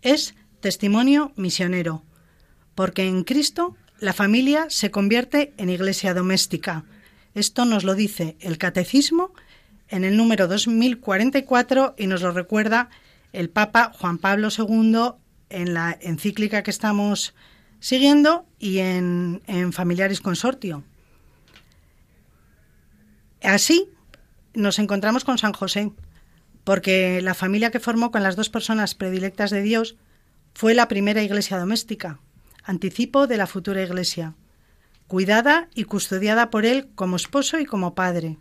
Es 0.00 0.36
testimonio 0.64 1.30
misionero, 1.36 2.02
porque 2.74 3.06
en 3.06 3.22
Cristo 3.24 3.76
la 4.00 4.14
familia 4.14 4.64
se 4.70 4.90
convierte 4.90 5.52
en 5.58 5.68
iglesia 5.68 6.14
doméstica. 6.14 6.86
Esto 7.34 7.66
nos 7.66 7.84
lo 7.84 7.94
dice 7.94 8.38
el 8.40 8.56
Catecismo 8.56 9.34
en 9.90 10.04
el 10.04 10.16
número 10.16 10.48
2044 10.48 11.96
y 11.98 12.06
nos 12.06 12.22
lo 12.22 12.30
recuerda 12.30 12.88
el 13.34 13.50
Papa 13.50 13.92
Juan 13.92 14.16
Pablo 14.16 14.48
II 14.56 15.10
en 15.50 15.74
la 15.74 15.98
encíclica 16.00 16.62
que 16.62 16.70
estamos 16.70 17.34
siguiendo 17.78 18.46
y 18.58 18.78
en, 18.78 19.42
en 19.46 19.74
Familiaris 19.74 20.22
Consortio. 20.22 20.82
Así 23.42 23.90
nos 24.54 24.78
encontramos 24.78 25.24
con 25.24 25.36
San 25.36 25.52
José, 25.52 25.92
porque 26.64 27.20
la 27.20 27.34
familia 27.34 27.70
que 27.70 27.80
formó 27.80 28.10
con 28.10 28.22
las 28.22 28.34
dos 28.34 28.48
personas 28.48 28.94
predilectas 28.94 29.50
de 29.50 29.60
Dios 29.60 29.96
fue 30.54 30.74
la 30.74 30.88
primera 30.88 31.22
iglesia 31.22 31.58
doméstica, 31.58 32.20
anticipo 32.62 33.26
de 33.26 33.36
la 33.36 33.46
futura 33.46 33.82
Iglesia, 33.82 34.34
cuidada 35.06 35.68
y 35.74 35.84
custodiada 35.84 36.50
por 36.50 36.64
él 36.64 36.88
como 36.94 37.16
esposo 37.16 37.58
y 37.58 37.66
como 37.66 37.94
padre. 37.94 38.38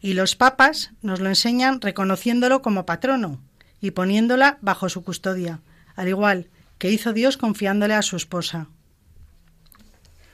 Y 0.00 0.14
los 0.14 0.36
papas 0.36 0.92
nos 1.02 1.20
lo 1.20 1.28
enseñan 1.28 1.80
reconociéndolo 1.80 2.62
como 2.62 2.86
patrono 2.86 3.40
y 3.80 3.90
poniéndola 3.90 4.58
bajo 4.60 4.88
su 4.88 5.02
custodia, 5.02 5.60
al 5.96 6.08
igual 6.08 6.48
que 6.78 6.90
hizo 6.90 7.12
Dios 7.12 7.36
confiándole 7.36 7.94
a 7.94 8.02
su 8.02 8.16
esposa. 8.16 8.68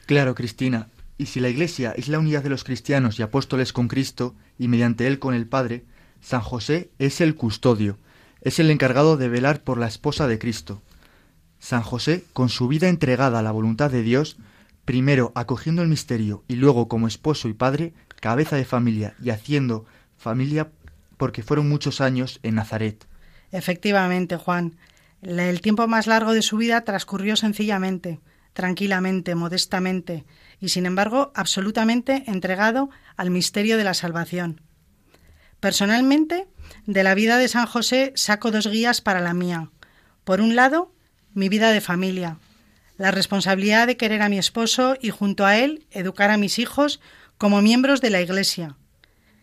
Claro, 0.06 0.34
Cristina. 0.34 0.88
Y 1.18 1.26
si 1.26 1.38
la 1.40 1.48
Iglesia 1.48 1.92
es 1.96 2.08
la 2.08 2.18
unidad 2.18 2.42
de 2.42 2.48
los 2.48 2.64
cristianos 2.64 3.18
y 3.18 3.22
apóstoles 3.22 3.72
con 3.72 3.88
Cristo 3.88 4.34
y 4.58 4.68
mediante 4.68 5.06
él 5.06 5.18
con 5.18 5.34
el 5.34 5.46
Padre, 5.46 5.84
San 6.20 6.40
José 6.40 6.90
es 6.98 7.20
el 7.20 7.34
custodio, 7.34 7.98
es 8.42 8.58
el 8.58 8.70
encargado 8.70 9.16
de 9.16 9.28
velar 9.28 9.62
por 9.62 9.78
la 9.78 9.86
esposa 9.86 10.26
de 10.26 10.38
Cristo. 10.38 10.82
San 11.58 11.82
José, 11.82 12.24
con 12.32 12.48
su 12.48 12.68
vida 12.68 12.88
entregada 12.88 13.38
a 13.38 13.42
la 13.42 13.52
voluntad 13.52 13.90
de 13.90 14.02
Dios, 14.02 14.38
primero 14.84 15.32
acogiendo 15.34 15.82
el 15.82 15.88
misterio 15.88 16.42
y 16.48 16.56
luego 16.56 16.88
como 16.88 17.06
esposo 17.06 17.48
y 17.48 17.52
padre, 17.52 17.92
cabeza 18.20 18.56
de 18.56 18.64
familia 18.64 19.14
y 19.22 19.30
haciendo 19.30 19.84
familia 20.16 20.70
porque 21.16 21.42
fueron 21.42 21.68
muchos 21.68 22.00
años 22.00 22.40
en 22.42 22.54
Nazaret. 22.54 23.06
Efectivamente, 23.52 24.36
Juan. 24.36 24.76
El 25.22 25.60
tiempo 25.60 25.86
más 25.86 26.06
largo 26.06 26.32
de 26.32 26.40
su 26.40 26.56
vida 26.56 26.80
transcurrió 26.82 27.36
sencillamente, 27.36 28.20
tranquilamente, 28.54 29.34
modestamente, 29.34 30.24
y 30.60 30.70
sin 30.70 30.86
embargo 30.86 31.30
absolutamente 31.34 32.24
entregado 32.26 32.88
al 33.16 33.30
misterio 33.30 33.76
de 33.76 33.84
la 33.84 33.92
salvación. 33.92 34.62
Personalmente, 35.60 36.48
de 36.86 37.02
la 37.02 37.14
vida 37.14 37.36
de 37.36 37.48
San 37.48 37.66
José 37.66 38.12
saco 38.16 38.50
dos 38.50 38.66
guías 38.66 39.00
para 39.00 39.20
la 39.20 39.34
mía. 39.34 39.70
Por 40.24 40.40
un 40.40 40.56
lado, 40.56 40.92
mi 41.34 41.48
vida 41.48 41.70
de 41.70 41.80
familia, 41.80 42.38
la 42.96 43.10
responsabilidad 43.10 43.86
de 43.86 43.96
querer 43.96 44.22
a 44.22 44.28
mi 44.28 44.38
esposo 44.38 44.96
y 45.00 45.10
junto 45.10 45.46
a 45.46 45.58
él 45.58 45.86
educar 45.90 46.30
a 46.30 46.36
mis 46.36 46.58
hijos 46.58 47.00
como 47.38 47.62
miembros 47.62 48.00
de 48.00 48.10
la 48.10 48.20
Iglesia. 48.20 48.76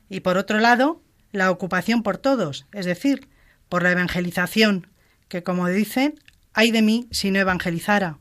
Y 0.09 0.21
por 0.21 0.37
otro 0.37 0.59
lado, 0.59 1.01
la 1.31 1.51
ocupación 1.51 2.03
por 2.03 2.17
todos, 2.17 2.65
es 2.71 2.85
decir, 2.85 3.27
por 3.69 3.83
la 3.83 3.91
evangelización, 3.91 4.87
que 5.27 5.43
como 5.43 5.67
dicen, 5.67 6.19
hay 6.53 6.71
de 6.71 6.81
mí 6.81 7.07
si 7.11 7.31
no 7.31 7.39
evangelizara. 7.39 8.19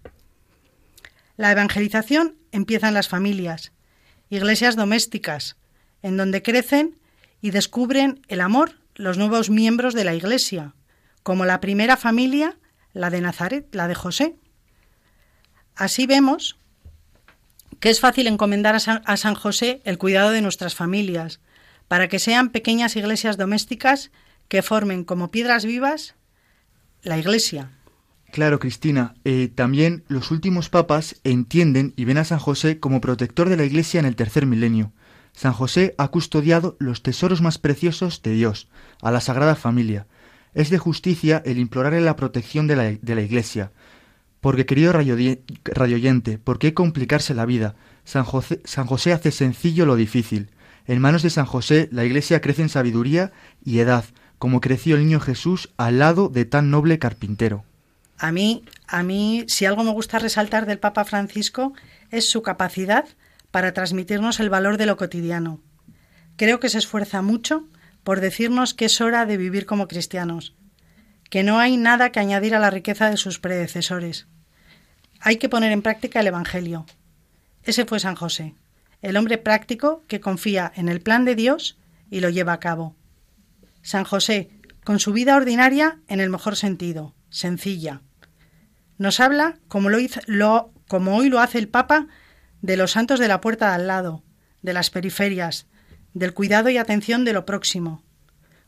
La 1.37 1.53
evangelización 1.53 2.37
empieza 2.53 2.89
en 2.89 2.95
las 2.95 3.09
familias, 3.09 3.73
iglesias 4.31 4.77
domésticas, 4.77 5.57
en 6.03 6.17
donde 6.17 6.43
crecen 6.43 6.99
y 7.41 7.51
descubren 7.51 8.23
el 8.29 8.41
amor 8.41 8.73
los 8.95 9.19
nuevos 9.19 9.51
miembros 9.51 9.95
de 9.95 10.05
la 10.05 10.15
Iglesia, 10.15 10.75
como 11.23 11.45
la 11.45 11.61
primera 11.61 11.97
familia 11.97 12.57
la 12.97 13.11
de 13.11 13.21
Nazaret, 13.21 13.67
la 13.73 13.89
de 13.89 13.95
José. 13.95 14.37
Así 15.75 16.07
vemos 16.07 16.59
que 17.79 17.91
es 17.91 18.01
fácil 18.01 18.27
encomendar 18.27 18.75
a 18.75 19.17
San, 19.17 19.35
José 19.35 19.83
el 19.85 19.99
cuidado 19.99 20.31
de 20.31 20.41
nuestras 20.41 20.75
familias, 20.75 21.41
para 21.89 22.09
que 22.09 22.19
sean 22.19 22.51
pequeñas 22.51 22.97
iglesias 22.97 23.37
domésticas 23.37 24.11
que 24.49 24.63
formen 24.63 25.05
como 25.05 25.31
piedras 25.31 25.65
vivas 25.67 26.15
la 27.03 27.19
iglesia. 27.19 27.71
Claro, 28.33 28.59
Cristina, 28.59 29.15
eh, 29.25 29.49
también 29.55 30.05
los 30.09 30.31
últimos 30.31 30.69
papas 30.69 31.21
entienden 31.23 31.93
y 31.97 32.07
ven 32.07 32.19
a 32.19 32.25
San 32.25 32.39
José 32.39 32.81
como 32.81 33.01
protector 33.01 33.49
de 33.49 33.57
la 33.57 33.65
iglesia 33.65 34.01
en 34.01 34.07
el 34.07 34.17
tercer 34.17 34.47
milenio. 34.47 34.93
San 35.37 35.53
José 35.53 35.95
ha 35.99 36.09
custodiado 36.09 36.77
los 36.81 37.03
tesoros 37.03 37.43
más 37.43 37.59
preciosos 37.59 38.23
de 38.23 38.33
Dios, 38.33 38.69
a 39.03 39.11
la 39.11 39.21
Sagrada 39.21 39.55
Familia, 39.55 40.07
es 40.55 40.71
de 40.71 40.79
justicia 40.79 41.43
el 41.45 41.59
implorarle 41.59 42.01
la 42.01 42.17
protección 42.17 42.67
de 42.67 42.77
la, 42.77 43.21
Iglesia. 43.21 43.71
Porque, 44.41 44.65
querido 44.65 44.95
radioyente, 44.95 46.39
¿por 46.39 46.59
qué 46.59 46.73
complicarse 46.73 47.35
la 47.35 47.45
vida? 47.45 47.77
San 48.05 48.25
José, 48.25 48.63
San 48.65 48.87
José 48.87 49.13
hace 49.13 49.31
sencillo 49.31 49.85
lo 49.85 49.97
difícil. 49.97 50.49
En 50.87 51.01
manos 51.01 51.23
de 51.23 51.29
San 51.29 51.45
José 51.45 51.91
la 51.93 52.07
Iglesia 52.07 52.41
crece 52.41 52.63
en 52.63 52.71
sabiduría 52.71 53.33
y 53.63 53.81
edad, 53.81 54.07
como 54.39 54.63
creció 54.63 54.97
el 54.97 55.05
niño 55.05 55.21
Jesús 55.21 55.69
al 55.77 55.99
lado 55.99 56.31
de 56.31 56.47
tan 56.47 56.71
noble 56.71 56.99
carpintero. 56.99 57.65
A 58.17 58.33
mí, 58.33 58.65
a 58.87 59.03
mí, 59.03 59.45
si 59.49 59.67
algo 59.67 59.85
me 59.85 59.93
gusta 59.93 60.19
resaltar 60.19 60.65
del 60.65 60.79
Papa 60.79 61.05
Francisco 61.05 61.75
es 62.11 62.31
su 62.31 62.41
capacidad 62.41 63.05
para 63.57 63.73
transmitirnos 63.73 64.39
el 64.39 64.51
valor 64.51 64.77
de 64.77 64.85
lo 64.85 64.99
cotidiano. 64.99 65.63
Creo 66.37 66.61
que 66.61 66.69
se 66.69 66.77
esfuerza 66.77 67.23
mucho 67.23 67.67
por 68.05 68.21
decirnos 68.21 68.75
que 68.75 68.85
es 68.85 69.01
hora 69.01 69.25
de 69.25 69.39
vivir 69.39 69.65
como 69.65 69.89
cristianos, 69.89 70.55
que 71.31 71.43
no 71.43 71.59
hay 71.59 71.79
nada 71.79 72.13
que 72.13 72.21
añadir 72.21 72.55
a 72.55 72.59
la 72.59 72.69
riqueza 72.69 73.09
de 73.09 73.17
sus 73.17 73.39
predecesores. 73.39 74.27
Hay 75.21 75.39
que 75.39 75.49
poner 75.49 75.73
en 75.73 75.81
práctica 75.81 76.21
el 76.21 76.27
Evangelio. 76.27 76.85
Ese 77.63 77.87
fue 77.87 77.99
San 77.99 78.15
José, 78.15 78.55
el 79.01 79.17
hombre 79.17 79.39
práctico 79.39 80.05
que 80.07 80.21
confía 80.21 80.71
en 80.77 80.91
el 80.91 81.01
plan 81.01 81.25
de 81.25 81.35
Dios 81.35 81.79
y 82.11 82.21
lo 82.21 82.29
lleva 82.29 82.53
a 82.53 82.61
cabo. 82.61 82.95
San 83.81 84.05
José, 84.05 84.51
con 84.85 85.01
su 85.01 85.15
vida 85.15 85.35
ordinaria 85.35 86.01
en 86.09 86.21
el 86.21 86.29
mejor 86.29 86.57
sentido, 86.57 87.15
sencilla. 87.31 88.03
Nos 88.99 89.19
habla, 89.19 89.57
como, 89.69 89.89
lo 89.89 89.99
hizo, 89.99 90.21
como 90.89 91.17
hoy 91.17 91.31
lo 91.31 91.41
hace 91.41 91.57
el 91.59 91.69
Papa, 91.69 92.07
de 92.67 92.77
los 92.77 92.91
santos 92.91 93.21
de 93.21 93.29
la 93.29 93.41
puerta 93.41 93.69
de 93.69 93.75
al 93.77 93.87
lado, 93.87 94.25
de 94.61 94.73
las 94.73 94.91
periferias, 94.91 95.69
del 96.15 96.35
cuidado 96.35 96.69
y 96.69 96.79
atención 96.79 97.25
de 97.25 97.33
lo 97.33 97.47
próximo, 97.47 98.03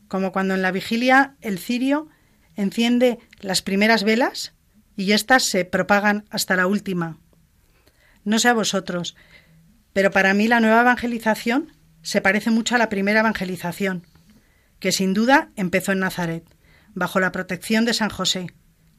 como 0.07 0.31
cuando 0.31 0.53
en 0.53 0.61
la 0.61 0.71
vigilia 0.71 1.35
el 1.41 1.59
cirio 1.59 2.07
enciende 2.55 3.19
las 3.41 3.61
primeras 3.61 4.05
velas 4.05 4.53
y 4.95 5.11
éstas 5.11 5.43
se 5.43 5.65
propagan 5.65 6.23
hasta 6.29 6.55
la 6.55 6.65
última. 6.65 7.17
No 8.23 8.39
sé 8.39 8.47
a 8.47 8.53
vosotros, 8.53 9.17
pero 9.91 10.11
para 10.11 10.33
mí 10.33 10.47
la 10.47 10.61
nueva 10.61 10.79
evangelización 10.79 11.73
se 12.01 12.21
parece 12.21 12.51
mucho 12.51 12.75
a 12.75 12.77
la 12.77 12.87
primera 12.87 13.19
evangelización, 13.19 14.07
que 14.79 14.93
sin 14.93 15.13
duda 15.13 15.49
empezó 15.57 15.91
en 15.91 15.99
Nazaret, 15.99 16.45
bajo 16.93 17.19
la 17.19 17.33
protección 17.33 17.83
de 17.83 17.93
San 17.93 18.09
José, 18.09 18.47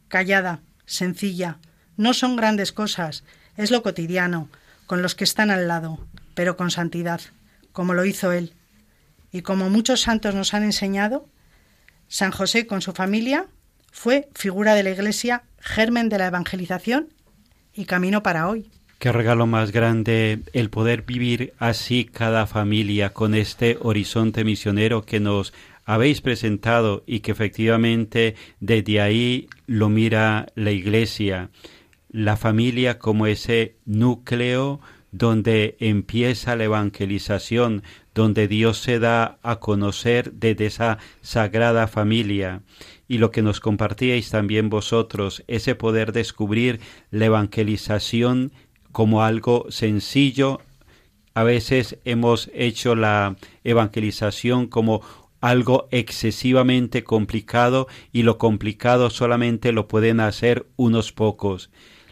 callada, 0.08 0.60
sencilla. 0.84 1.58
No 1.96 2.12
son 2.12 2.36
grandes 2.36 2.72
cosas, 2.72 3.24
es 3.56 3.70
lo 3.70 3.82
cotidiano, 3.82 4.50
con 4.90 5.02
los 5.02 5.14
que 5.14 5.22
están 5.22 5.52
al 5.52 5.68
lado, 5.68 6.00
pero 6.34 6.56
con 6.56 6.72
santidad 6.72 7.20
como 7.70 7.94
lo 7.94 8.04
hizo 8.04 8.32
él. 8.32 8.54
Y 9.30 9.42
como 9.42 9.70
muchos 9.70 10.00
santos 10.00 10.34
nos 10.34 10.52
han 10.52 10.64
enseñado, 10.64 11.28
San 12.08 12.32
José 12.32 12.66
con 12.66 12.82
su 12.82 12.92
familia 12.92 13.46
fue 13.92 14.28
figura 14.34 14.74
de 14.74 14.82
la 14.82 14.90
Iglesia, 14.90 15.44
germen 15.60 16.08
de 16.08 16.18
la 16.18 16.26
evangelización 16.26 17.10
y 17.72 17.84
camino 17.84 18.24
para 18.24 18.48
hoy. 18.48 18.68
Qué 18.98 19.12
regalo 19.12 19.46
más 19.46 19.70
grande 19.70 20.40
el 20.54 20.70
poder 20.70 21.02
vivir 21.02 21.54
así 21.60 22.04
cada 22.04 22.48
familia 22.48 23.10
con 23.10 23.36
este 23.36 23.78
horizonte 23.80 24.42
misionero 24.42 25.02
que 25.02 25.20
nos 25.20 25.54
habéis 25.84 26.20
presentado 26.20 27.04
y 27.06 27.20
que 27.20 27.30
efectivamente 27.30 28.34
desde 28.58 29.00
ahí 29.00 29.48
lo 29.68 29.88
mira 29.88 30.48
la 30.56 30.72
Iglesia, 30.72 31.50
la 32.10 32.36
familia 32.36 32.98
como 32.98 33.26
ese 33.26 33.76
núcleo 33.86 34.80
donde 35.12 35.76
empieza 35.80 36.56
la 36.56 36.64
evangelización, 36.64 37.82
donde 38.14 38.48
Dios 38.48 38.78
se 38.78 38.98
da 38.98 39.38
a 39.42 39.56
conocer 39.56 40.32
desde 40.32 40.66
esa 40.66 40.98
sagrada 41.20 41.88
familia. 41.88 42.62
Y 43.08 43.18
lo 43.18 43.30
que 43.30 43.42
nos 43.42 43.60
compartíais 43.60 44.30
también 44.30 44.70
vosotros, 44.70 45.42
ese 45.48 45.74
poder 45.74 46.12
descubrir 46.12 46.80
la 47.10 47.26
evangelización 47.26 48.52
como 48.92 49.22
algo 49.22 49.66
sencillo. 49.70 50.60
A 51.34 51.42
veces 51.42 51.98
hemos 52.04 52.50
hecho 52.54 52.94
la 52.94 53.36
evangelización 53.64 54.66
como 54.66 55.02
algo 55.40 55.88
excesivamente 55.90 57.02
complicado 57.02 57.88
y 58.12 58.22
lo 58.22 58.38
complicado 58.38 59.10
solamente 59.10 59.72
lo 59.72 59.88
pueden 59.88 60.20
hacer 60.20 60.66
unos 60.76 61.12
pocos. 61.12 61.70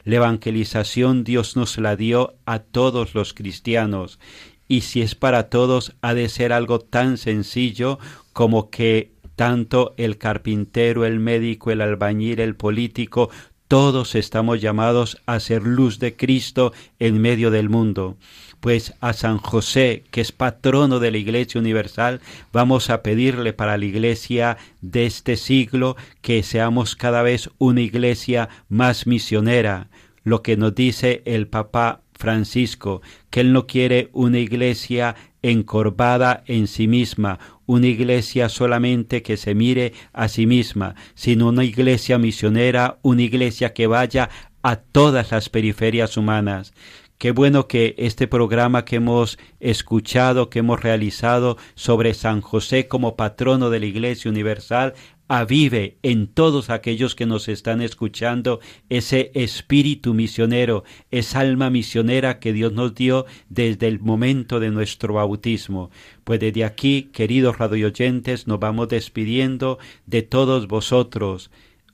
La 0.09 0.17
evangelización 0.17 1.23
Dios 1.23 1.55
nos 1.55 1.77
la 1.77 1.95
dio 1.95 2.37
a 2.47 2.61
todos 2.61 3.15
los 3.15 3.35
cristianos 3.35 4.19
y 4.67 4.81
si 4.81 5.03
es 5.03 5.15
para 5.15 5.51
todos 5.51 5.97
ha 6.01 6.15
de 6.15 6.31
ser 6.31 6.55
algo 6.55 6.81
tan 6.81 7.19
sencillo 7.19 7.99
como 8.33 8.71
que 8.71 9.13
tanto 9.37 9.93
el 9.99 10.17
carpintero, 10.17 11.05
el 11.05 11.21
médico, 11.21 11.73
el 11.73 11.83
albañil, 11.83 12.41
el 12.41 12.57
político, 12.57 13.29
todos 13.69 14.15
estamos 14.15 14.63
llamados 14.63 15.21
a 15.27 15.39
ser 15.41 15.63
luz 15.65 15.99
de 15.99 16.17
Cristo 16.17 16.73
en 16.99 17.21
medio 17.21 17.51
del 17.51 17.69
mundo. 17.69 18.17
Pues 18.61 18.95
a 19.01 19.13
San 19.13 19.37
José, 19.37 20.05
que 20.11 20.23
es 20.23 20.33
patrono 20.33 21.01
de 21.01 21.11
la 21.11 21.19
Iglesia 21.19 21.61
Universal, 21.61 22.23
vamos 22.51 22.89
a 22.89 23.03
pedirle 23.03 23.53
para 23.53 23.77
la 23.77 23.85
Iglesia 23.85 24.57
de 24.81 25.05
este 25.05 25.37
siglo 25.37 25.97
que 26.23 26.43
seamos 26.43 26.97
cada 26.97 27.23
vez 27.23 27.51
una 27.59 27.83
Iglesia 27.83 28.49
más 28.71 29.07
misionera, 29.07 29.91
lo 30.29 30.43
que 30.43 30.57
nos 30.57 30.75
dice 30.75 31.23
el 31.25 31.47
Papa 31.47 32.03
Francisco, 32.15 33.01
que 33.31 33.41
él 33.41 33.53
no 33.53 33.67
quiere 33.67 34.11
una 34.13 34.39
iglesia 34.39 35.15
encorvada 35.43 36.43
en 36.47 36.67
sí 36.67 36.89
misma, 36.89 37.39
una 37.67 37.87
iglesia 37.87 38.49
solamente 38.49 39.23
que 39.23 39.37
se 39.37 39.55
mire 39.55 39.93
a 40.13 40.29
sí 40.29 40.47
misma, 40.47 40.97
sino 41.15 41.49
una 41.49 41.65
iglesia 41.65 42.19
misionera, 42.19 42.99
una 43.03 43.23
iglesia 43.23 43.73
que 43.73 43.87
vaya 43.87 44.31
a 44.63 44.77
todas 44.77 45.31
las 45.31 45.49
periferias 45.49 46.17
humanas, 46.17 46.73
Qué 47.19 47.33
bueno 47.33 47.67
que 47.67 47.97
este 47.99 48.29
programa 48.29 48.85
que 48.85 48.95
hemos 48.95 49.41
escuchado, 49.59 50.51
que 50.51 50.61
hemos 50.61 50.81
realizado 50.81 51.57
sobre 51.75 52.15
San 52.15 52.43
José 52.43 52.87
como 52.87 53.17
patrono 53.17 53.71
de 53.71 53.81
la 53.81 53.87
Iglesia 53.87 54.31
Universal, 54.31 54.95
avive 55.29 55.99
en 56.03 56.27
todos 56.27 56.71
aquellos 56.71 57.15
que 57.15 57.27
nos 57.27 57.49
están 57.49 57.83
escuchando 57.83 58.61
ese 58.89 59.31
espíritu 59.35 60.15
misionero, 60.15 60.85
esa 61.11 61.41
alma 61.41 61.71
misionera 61.71 62.39
que 62.41 62.53
Dios 62.53 62.73
nos 62.73 62.95
dio 62.95 63.27
desde 63.49 63.87
el 63.87 64.01
momento 64.01 64.59
de 64.59 64.71
nuestro 64.71 65.15
bautismo. 65.15 65.91
Pues 66.25 66.41
desde 66.41 66.65
aquí, 66.65 67.11
queridos 67.13 67.59
radioyentes, 67.59 68.47
nos 68.47 68.59
vamos 68.59 68.89
despidiendo 68.89 69.79
de 70.07 70.23
todos 70.23 70.67
vosotros 70.67 71.51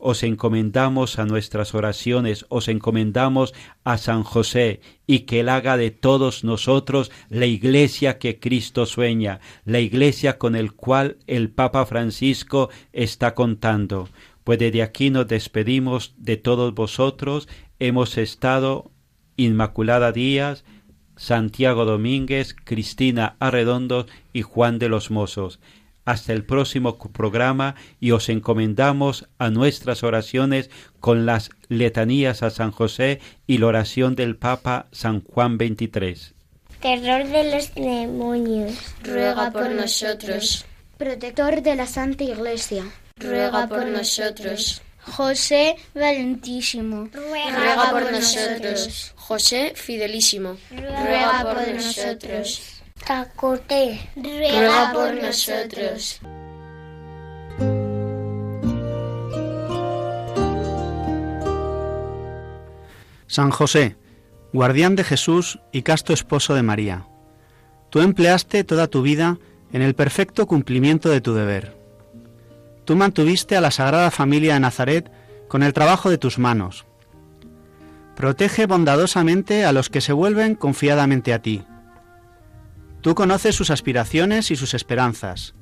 os 0.07 0.23
encomendamos 0.23 1.19
a 1.19 1.25
nuestras 1.25 1.75
oraciones, 1.75 2.45
os 2.51 2.69
encomendamos 2.69 3.55
a 3.85 3.97
San 3.97 4.23
José 4.23 4.83
y 5.07 5.21
que 5.21 5.41
Él 5.41 5.49
haga 5.49 5.79
de 5.79 5.91
todos 5.91 6.45
nosotros 6.45 7.11
la 7.31 7.47
iglesia 7.47 8.19
que 8.19 8.39
Cristo 8.39 8.85
sueña, 8.85 9.41
la 9.65 9.81
iglesia 9.81 10.37
con 10.37 10.57
el 10.57 10.75
cual 10.75 11.17
el 11.27 11.49
Papa 11.49 11.87
Francisco 11.87 12.69
está 12.93 13.35
contando. 13.35 14.11
Pues 14.45 14.59
desde 14.59 14.83
aquí 14.83 15.09
nos 15.09 15.27
despedimos 15.27 16.13
de 16.19 16.37
todos 16.37 16.75
vosotros. 16.75 17.49
Hemos 17.79 18.19
estado 18.19 18.91
Inmaculada 19.39 20.13
Díaz, 20.13 20.67
Santiago 21.17 21.87
Domínguez, 21.87 22.55
Cristina 22.55 23.37
Arredondo 23.39 24.05
y 24.35 24.43
Juan 24.43 24.79
de 24.79 24.91
los 24.91 25.11
Mozos 25.11 25.61
hasta 26.05 26.33
el 26.33 26.45
próximo 26.45 26.99
programa 26.99 27.75
y 28.01 28.11
os 28.13 28.29
encomendamos 28.29 29.29
a 29.39 29.51
nuestras 29.51 30.03
oraciones 30.03 30.71
con 31.01 31.27
las 31.27 31.51
letanías 31.69 32.43
a 32.43 32.51
San 32.51 32.71
José 32.71 33.21
y 33.47 33.59
la 33.59 33.67
oración 33.67 34.15
del 34.15 34.37
Papa 34.37 34.87
San 34.93 35.23
Juan 35.23 35.57
XXIII. 35.57 36.35
Terror 36.81 37.27
de 37.27 37.55
los 37.55 37.75
demonios. 37.75 38.75
Ruega 39.03 39.51
por 39.51 39.71
nosotros. 39.71 40.67
Protector 40.99 41.63
de 41.63 41.77
la 41.77 41.87
Santa 41.87 42.25
Iglesia. 42.25 42.85
Ruega 43.17 43.67
por 43.67 43.87
nosotros. 43.87 44.83
José 45.01 45.77
Valentísimo. 45.95 47.09
Ruega 47.13 47.91
por 47.91 48.13
nosotros. 48.13 49.13
José 49.17 49.73
Fidelísimo. 49.75 50.57
Ruega 50.71 51.43
por 51.43 51.75
nosotros. 51.75 52.84
Tacote, 53.07 54.09
ruega 54.17 54.93
por 54.95 55.15
nosotros. 55.15 56.21
San 63.27 63.51
José, 63.51 63.97
guardián 64.55 64.97
de 64.97 65.05
Jesús 65.05 65.61
y 65.71 65.83
casto 65.83 66.15
esposo 66.15 66.55
de 66.55 66.63
María, 66.63 67.07
tú 67.91 68.01
empleaste 68.01 68.65
toda 68.65 68.87
tu 68.87 69.03
vida 69.03 69.39
en 69.73 69.83
el 69.83 69.95
perfecto 69.95 70.47
cumplimiento 70.47 71.11
de 71.11 71.21
tu 71.21 71.35
deber. 71.35 71.77
Tú 72.87 72.97
mantuviste 72.97 73.57
a 73.57 73.61
la 73.61 73.71
Sagrada 73.71 74.11
Familia 74.11 74.55
de 74.55 74.61
Nazaret 74.61 75.13
con 75.49 75.63
el 75.63 75.75
trabajo 75.75 76.09
de 76.09 76.19
tus 76.19 76.39
manos. 76.39 76.87
Protege 78.17 78.65
bondadosamente 78.67 79.65
a 79.67 79.73
los 79.73 79.91
que 79.91 80.01
se 80.01 80.13
vuelven 80.15 80.55
confiadamente 80.55 81.35
a 81.35 81.43
ti 81.43 81.67
Tú 83.05 83.15
conoces 83.15 83.55
sus 83.55 83.69
aspiraciones 83.71 84.51
y 84.51 84.57
sus 84.57 84.73
esperanzas. 84.73 85.55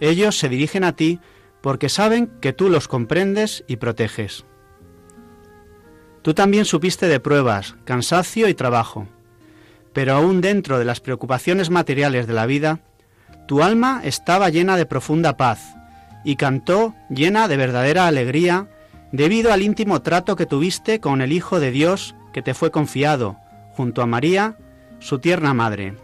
Ellos 0.00 0.38
se 0.38 0.48
dirigen 0.48 0.82
a 0.82 0.96
ti 0.96 1.20
porque 1.60 1.90
saben 1.90 2.30
que 2.40 2.54
tú 2.54 2.70
los 2.70 2.88
comprendes 2.88 3.64
y 3.68 3.76
proteges. 3.76 4.46
Tú 6.22 6.32
también 6.32 6.64
supiste 6.64 7.06
de 7.06 7.20
pruebas, 7.20 7.76
cansancio 7.84 8.48
y 8.48 8.54
trabajo, 8.54 9.06
pero 9.92 10.14
aún 10.14 10.40
dentro 10.40 10.78
de 10.78 10.86
las 10.86 11.00
preocupaciones 11.00 11.68
materiales 11.68 12.26
de 12.26 12.32
la 12.32 12.46
vida, 12.46 12.80
tu 13.46 13.62
alma 13.62 14.00
estaba 14.02 14.48
llena 14.48 14.78
de 14.78 14.86
profunda 14.86 15.36
paz 15.36 15.76
y 16.24 16.36
cantó 16.36 16.94
llena 17.10 17.46
de 17.46 17.58
verdadera 17.58 18.06
alegría 18.06 18.70
debido 19.12 19.52
al 19.52 19.60
íntimo 19.60 20.00
trato 20.00 20.34
que 20.34 20.46
tuviste 20.46 20.98
con 20.98 21.20
el 21.20 21.30
Hijo 21.30 21.60
de 21.60 21.72
Dios 21.72 22.14
que 22.32 22.40
te 22.40 22.54
fue 22.54 22.70
confiado, 22.70 23.36
junto 23.72 24.00
a 24.00 24.06
María, 24.06 24.56
su 24.98 25.18
tierna 25.18 25.52
madre. 25.52 25.94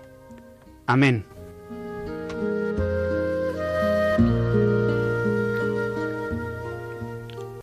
Amén. 0.90 1.24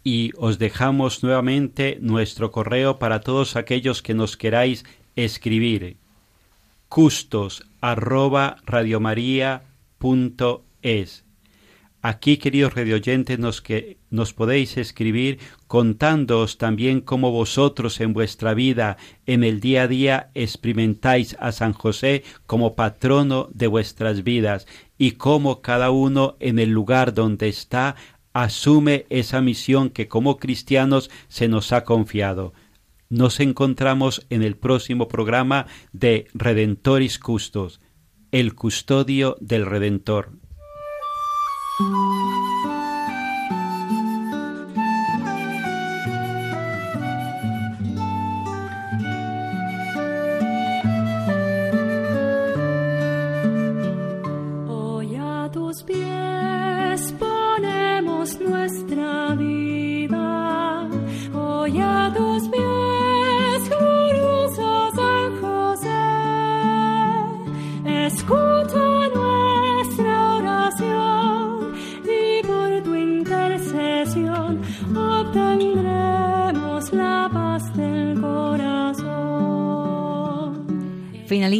Y 0.01 0.31
os 0.37 0.59
dejamos 0.59 1.23
nuevamente 1.23 1.97
nuestro 1.99 2.51
correo 2.51 2.99
para 2.99 3.19
todos 3.19 3.57
aquellos 3.57 4.01
que 4.01 4.13
nos 4.13 4.37
queráis 4.37 4.85
escribir. 5.17 5.97
custos 6.87 7.67
arroba 7.81 8.55
radiomaria.es 8.65 11.26
Aquí, 12.09 12.37
queridos 12.37 12.73
radioyentes, 12.73 13.37
nos, 13.37 13.61
que, 13.61 13.97
nos 14.09 14.31
podéis 14.33 14.77
escribir 14.77 15.39
contándoos 15.67 16.57
también 16.57 17.01
cómo 17.01 17.31
vosotros 17.31 17.99
en 17.99 18.13
vuestra 18.13 18.53
vida, 18.53 18.95
en 19.25 19.43
el 19.43 19.59
día 19.59 19.81
a 19.81 19.87
día, 19.89 20.31
experimentáis 20.33 21.35
a 21.37 21.51
San 21.51 21.73
José 21.73 22.23
como 22.45 22.75
patrono 22.75 23.49
de 23.53 23.67
vuestras 23.67 24.23
vidas 24.23 24.67
y 24.97 25.11
cómo 25.19 25.61
cada 25.61 25.91
uno 25.91 26.37
en 26.39 26.59
el 26.59 26.69
lugar 26.69 27.13
donde 27.13 27.49
está 27.49 27.97
asume 28.31 29.05
esa 29.09 29.41
misión 29.41 29.89
que 29.89 30.07
como 30.07 30.37
cristianos 30.37 31.09
se 31.27 31.49
nos 31.49 31.73
ha 31.73 31.83
confiado. 31.83 32.53
Nos 33.09 33.41
encontramos 33.41 34.25
en 34.29 34.43
el 34.43 34.55
próximo 34.55 35.09
programa 35.09 35.65
de 35.91 36.29
Redentoris 36.33 37.19
Custos, 37.19 37.81
el 38.31 38.55
custodio 38.55 39.35
del 39.41 39.65
Redentor. 39.65 40.46
Nuestra 58.39 59.35
vida. 59.35 60.89
Hoy 61.33 61.79
a 61.79 62.11
tus 62.13 62.49
pies, 62.49 62.66